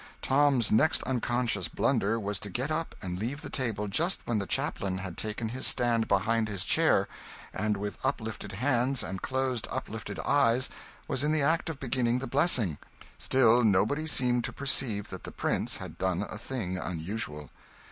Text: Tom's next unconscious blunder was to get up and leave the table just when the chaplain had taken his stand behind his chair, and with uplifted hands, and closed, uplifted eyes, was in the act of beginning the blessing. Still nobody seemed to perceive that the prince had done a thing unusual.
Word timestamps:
Tom's 0.23 0.71
next 0.71 1.03
unconscious 1.03 1.67
blunder 1.67 2.19
was 2.19 2.39
to 2.39 2.49
get 2.49 2.71
up 2.71 2.95
and 3.03 3.19
leave 3.19 3.43
the 3.43 3.51
table 3.51 3.87
just 3.87 4.19
when 4.25 4.39
the 4.39 4.47
chaplain 4.47 4.97
had 4.97 5.15
taken 5.15 5.49
his 5.49 5.67
stand 5.67 6.07
behind 6.07 6.49
his 6.49 6.65
chair, 6.65 7.07
and 7.53 7.77
with 7.77 7.99
uplifted 8.03 8.53
hands, 8.53 9.03
and 9.03 9.21
closed, 9.21 9.67
uplifted 9.69 10.17
eyes, 10.21 10.69
was 11.07 11.23
in 11.23 11.31
the 11.31 11.43
act 11.43 11.69
of 11.69 11.79
beginning 11.79 12.17
the 12.17 12.25
blessing. 12.25 12.79
Still 13.19 13.63
nobody 13.63 14.07
seemed 14.07 14.43
to 14.45 14.51
perceive 14.51 15.09
that 15.09 15.23
the 15.23 15.31
prince 15.31 15.77
had 15.77 15.99
done 15.99 16.23
a 16.27 16.39
thing 16.39 16.79
unusual. 16.79 17.51